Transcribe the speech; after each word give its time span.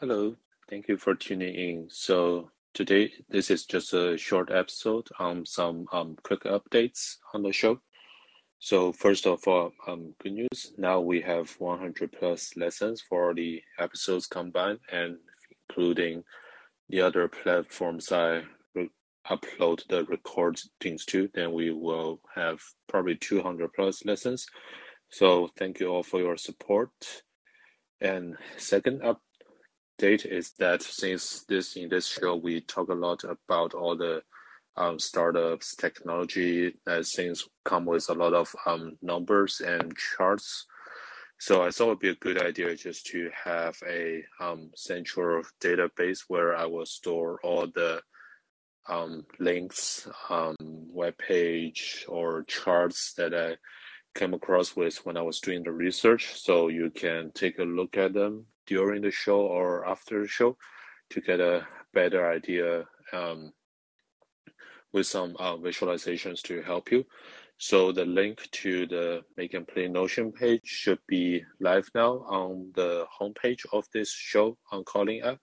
Hello, 0.00 0.34
thank 0.68 0.88
you 0.88 0.96
for 0.96 1.14
tuning 1.14 1.54
in. 1.54 1.86
So 1.88 2.50
today, 2.74 3.12
this 3.28 3.48
is 3.48 3.64
just 3.64 3.94
a 3.94 4.18
short 4.18 4.50
episode 4.50 5.06
on 5.20 5.46
some 5.46 5.86
um, 5.92 6.16
quick 6.24 6.42
updates 6.42 7.18
on 7.32 7.44
the 7.44 7.52
show. 7.52 7.80
So 8.58 8.92
first 8.92 9.24
of 9.24 9.46
all, 9.46 9.70
um, 9.86 10.12
good 10.20 10.32
news. 10.32 10.72
Now 10.76 10.98
we 10.98 11.20
have 11.20 11.48
100 11.60 12.10
plus 12.10 12.56
lessons 12.56 13.04
for 13.08 13.34
the 13.34 13.62
episodes 13.78 14.26
combined, 14.26 14.80
and 14.90 15.16
including 15.68 16.24
the 16.88 17.00
other 17.00 17.28
platforms 17.28 18.10
I 18.10 18.42
upload 19.30 19.86
the 19.88 20.04
recordings 20.06 21.04
to. 21.06 21.30
Then 21.34 21.52
we 21.52 21.70
will 21.70 22.20
have 22.34 22.58
probably 22.88 23.14
200 23.14 23.72
plus 23.72 24.04
lessons. 24.04 24.44
So 25.10 25.50
thank 25.56 25.78
you 25.78 25.86
all 25.86 26.02
for 26.02 26.18
your 26.18 26.36
support. 26.36 26.90
And 28.00 28.36
second 28.56 29.02
up 29.04 29.20
date 29.98 30.26
is 30.26 30.52
that 30.58 30.82
since 30.82 31.44
this 31.44 31.76
in 31.76 31.88
this 31.88 32.06
show 32.06 32.36
we 32.36 32.60
talk 32.60 32.88
a 32.88 32.94
lot 32.94 33.22
about 33.24 33.74
all 33.74 33.96
the 33.96 34.22
um, 34.76 34.98
startups 34.98 35.76
technology 35.76 36.74
that 36.84 37.06
things 37.06 37.44
come 37.64 37.84
with 37.84 38.08
a 38.10 38.14
lot 38.14 38.34
of 38.34 38.54
um, 38.66 38.98
numbers 39.02 39.60
and 39.60 39.94
charts. 39.96 40.66
So 41.38 41.62
i 41.62 41.70
thought 41.70 41.84
it 41.84 41.88
would 41.88 41.98
be 42.00 42.08
a 42.08 42.14
good 42.16 42.42
idea 42.42 42.74
just 42.74 43.06
to 43.06 43.30
have 43.44 43.76
a 43.88 44.24
um, 44.40 44.70
central 44.74 45.42
database 45.62 46.20
where 46.28 46.56
i 46.56 46.64
will 46.66 46.86
store 46.86 47.38
all 47.42 47.66
the 47.66 48.00
um, 48.88 49.24
links 49.38 50.08
um, 50.28 50.56
web 50.60 51.16
page 51.18 52.04
or 52.08 52.44
charts 52.44 53.14
that 53.16 53.34
i 53.34 53.56
came 54.18 54.34
across 54.34 54.76
with 54.76 54.96
when 55.04 55.16
i 55.16 55.22
was 55.22 55.40
doing 55.40 55.62
the 55.62 55.72
research. 55.72 56.34
So 56.36 56.68
you 56.68 56.90
can 56.90 57.30
take 57.32 57.58
a 57.58 57.64
look 57.64 57.96
at 57.96 58.12
them 58.12 58.46
during 58.66 59.02
the 59.02 59.10
show 59.10 59.40
or 59.40 59.86
after 59.86 60.22
the 60.22 60.28
show 60.28 60.56
to 61.10 61.20
get 61.20 61.40
a 61.40 61.66
better 61.92 62.30
idea 62.30 62.84
um, 63.12 63.52
with 64.92 65.06
some 65.06 65.36
uh, 65.38 65.56
visualizations 65.56 66.40
to 66.42 66.62
help 66.62 66.90
you. 66.90 67.04
So 67.58 67.92
the 67.92 68.04
link 68.04 68.48
to 68.50 68.86
the 68.86 69.22
Make 69.36 69.54
and 69.54 69.66
Play 69.66 69.88
Notion 69.88 70.32
page 70.32 70.62
should 70.64 70.98
be 71.06 71.42
live 71.60 71.88
now 71.94 72.24
on 72.28 72.72
the 72.74 73.06
homepage 73.20 73.64
of 73.72 73.86
this 73.92 74.12
show 74.12 74.56
on 74.72 74.84
Calling 74.84 75.20
app. 75.22 75.40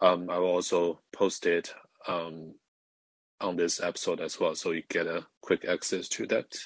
Um, 0.00 0.30
I 0.30 0.38
will 0.38 0.48
also 0.48 1.00
post 1.12 1.46
it 1.46 1.74
um, 2.06 2.54
on 3.40 3.56
this 3.56 3.80
episode 3.80 4.20
as 4.20 4.38
well, 4.38 4.54
so 4.54 4.70
you 4.70 4.82
get 4.88 5.06
a 5.06 5.26
quick 5.40 5.64
access 5.64 6.08
to 6.08 6.26
that. 6.28 6.56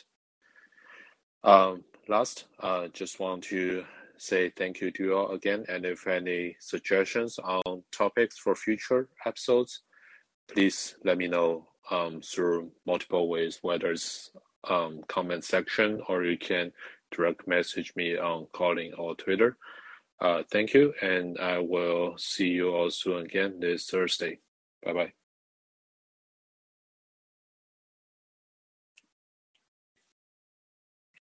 Um, 1.45 1.85
last, 2.09 2.45
uh, 2.61 2.89
just 2.89 3.21
want 3.21 3.45
to 3.45 3.85
say 4.23 4.51
thank 4.51 4.81
you 4.81 4.91
to 4.93 5.03
you 5.03 5.17
all 5.17 5.33
again. 5.33 5.65
And 5.69 5.85
if 5.85 6.07
any 6.07 6.57
suggestions 6.61 7.39
on 7.39 7.83
topics 7.91 8.39
for 8.39 8.55
future 8.55 9.09
episodes, 9.27 9.83
please 10.53 10.97
let 11.05 11.19
me 11.19 11.29
know 11.29 11.67
um, 11.91 12.21
through 12.23 12.71
multiple 12.87 13.29
ways, 13.29 13.59
whether 13.63 13.91
it's 13.91 14.31
um, 14.69 15.01
comment 15.09 15.45
section 15.45 16.01
or 16.09 16.25
you 16.25 16.39
can 16.39 16.73
direct 17.11 17.49
message 17.49 17.93
me 17.97 18.17
on 18.17 18.47
calling 18.53 18.93
or 18.95 19.15
Twitter. 19.17 19.57
Uh, 20.21 20.45
thank 20.53 20.73
you, 20.73 20.95
and 21.03 21.37
I 21.39 21.59
will 21.59 22.15
see 22.17 22.49
you 22.49 22.71
all 22.71 22.91
soon 22.91 23.25
again 23.25 23.59
this 23.59 23.91
Thursday. 23.91 24.39
Bye 24.85 24.93
bye. 24.93 25.22